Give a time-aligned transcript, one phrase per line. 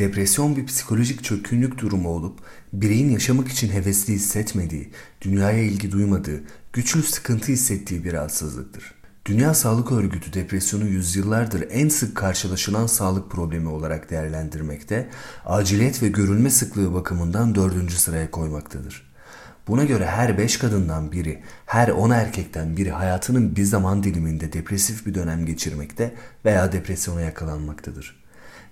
[0.00, 2.38] Depresyon bir psikolojik çökkünlük durumu olup
[2.72, 4.90] bireyin yaşamak için hevesli hissetmediği,
[5.20, 6.42] dünyaya ilgi duymadığı,
[6.72, 8.94] güçlü sıkıntı hissettiği bir rahatsızlıktır.
[9.26, 15.08] Dünya Sağlık Örgütü depresyonu yüzyıllardır en sık karşılaşılan sağlık problemi olarak değerlendirmekte,
[15.44, 19.10] aciliyet ve görülme sıklığı bakımından dördüncü sıraya koymaktadır.
[19.68, 25.06] Buna göre her beş kadından biri, her on erkekten biri hayatının bir zaman diliminde depresif
[25.06, 28.19] bir dönem geçirmekte veya depresyona yakalanmaktadır.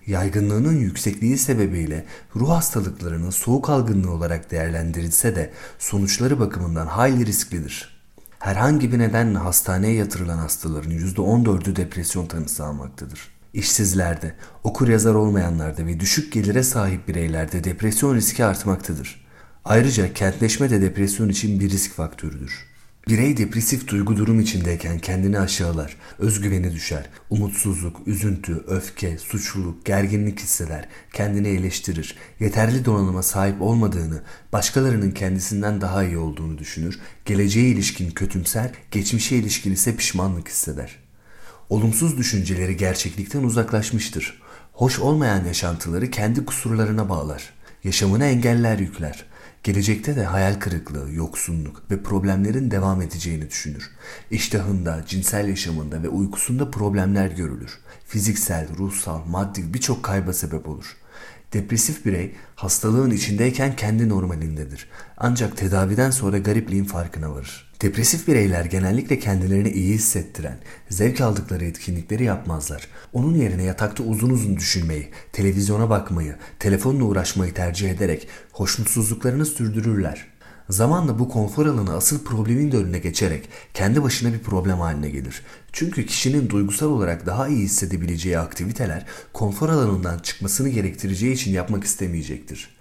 [0.09, 2.05] Yaygınlığının yüksekliği sebebiyle
[2.37, 8.03] ruh hastalıklarının soğuk algınlığı olarak değerlendirilse de sonuçları bakımından hayli risklidir.
[8.39, 13.29] Herhangi bir nedenle hastaneye yatırılan hastaların %14'ü depresyon tanısı almaktadır.
[13.53, 14.35] İşsizlerde,
[14.65, 19.27] okur yazar olmayanlarda ve düşük gelire sahip bireylerde depresyon riski artmaktadır.
[19.65, 22.69] Ayrıca kentleşme de depresyon için bir risk faktörüdür.
[23.09, 30.89] Birey depresif duygu durum içindeyken kendini aşağılar, özgüveni düşer, umutsuzluk, üzüntü, öfke, suçluluk, gerginlik hisseder,
[31.13, 38.71] kendini eleştirir, yeterli donanıma sahip olmadığını, başkalarının kendisinden daha iyi olduğunu düşünür, geleceğe ilişkin kötümser,
[38.91, 40.97] geçmişe ilişkin ise pişmanlık hisseder.
[41.71, 44.43] Olumsuz düşünceleri gerçeklikten uzaklaşmıştır.
[44.73, 47.53] Hoş olmayan yaşantıları kendi kusurlarına bağlar.
[47.85, 49.25] Yaşamına engeller yükler.
[49.63, 53.91] Gelecekte de hayal kırıklığı, yoksunluk ve problemlerin devam edeceğini düşünür.
[54.31, 57.79] İştahında, cinsel yaşamında ve uykusunda problemler görülür.
[58.07, 60.97] Fiziksel, ruhsal, maddi birçok kayba sebep olur.
[61.53, 64.89] Depresif birey hastalığın içindeyken kendi normalindedir.
[65.17, 67.69] Ancak tedaviden sonra garipliğin farkına varır.
[67.83, 70.59] Depresif bireyler genellikle kendilerini iyi hissettiren,
[70.91, 72.89] zevk aldıkları etkinlikleri yapmazlar.
[73.13, 80.27] Onun yerine yatakta uzun uzun düşünmeyi, televizyona bakmayı, telefonla uğraşmayı tercih ederek hoşnutsuzluklarını sürdürürler.
[80.69, 85.43] Zamanla bu konfor alanı asıl problemin de önüne geçerek kendi başına bir problem haline gelir.
[85.73, 92.77] Çünkü kişinin duygusal olarak daha iyi hissedebileceği aktiviteler konfor alanından çıkmasını gerektireceği için yapmak istemeyecektir.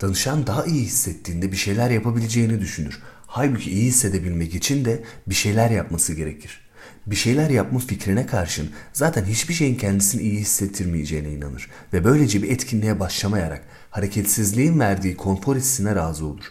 [0.00, 2.98] Danışan daha iyi hissettiğinde bir şeyler yapabileceğini düşünür.
[3.26, 6.60] Halbuki iyi hissedebilmek için de bir şeyler yapması gerekir.
[7.06, 12.50] Bir şeyler yapma fikrine karşın zaten hiçbir şeyin kendisini iyi hissettirmeyeceğine inanır ve böylece bir
[12.50, 16.44] etkinliğe başlamayarak hareketsizliğin verdiği konfor hissine razı olur.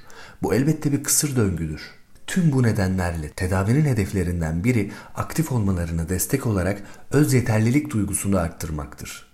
[0.44, 1.82] Bu elbette bir kısır döngüdür.
[2.28, 9.29] Tüm bu nedenlerle tedavinin hedeflerinden biri aktif olmalarına destek olarak öz yeterlilik duygusunu arttırmaktır.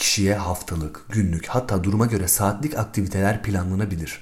[0.00, 4.18] Kişiye haftalık, günlük hatta duruma göre saatlik aktiviteler planlanabilir.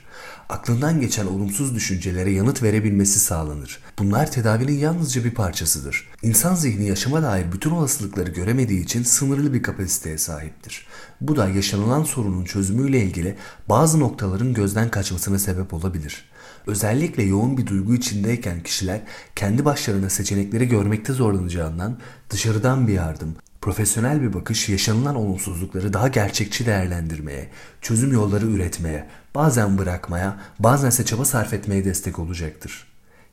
[0.48, 3.78] Aklından geçen olumsuz düşüncelere yanıt verebilmesi sağlanır.
[3.98, 6.08] Bunlar tedavinin yalnızca bir parçasıdır.
[6.22, 10.86] İnsan zihni yaşama dair bütün olasılıkları göremediği için sınırlı bir kapasiteye sahiptir.
[11.20, 13.36] Bu da yaşanılan sorunun çözümüyle ilgili
[13.68, 16.24] bazı noktaların gözden kaçmasına sebep olabilir.
[16.66, 19.00] Özellikle yoğun bir duygu içindeyken kişiler
[19.36, 21.98] kendi başlarına seçenekleri görmekte zorlanacağından
[22.30, 29.78] dışarıdan bir yardım, Profesyonel bir bakış yaşanılan olumsuzlukları daha gerçekçi değerlendirmeye, çözüm yolları üretmeye, bazen
[29.78, 32.86] bırakmaya, bazen ise çaba sarf etmeye destek olacaktır.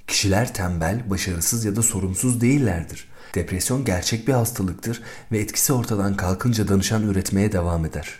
[0.07, 3.07] Kişiler tembel, başarısız ya da sorumsuz değillerdir.
[3.35, 8.19] Depresyon gerçek bir hastalıktır ve etkisi ortadan kalkınca danışan üretmeye devam eder.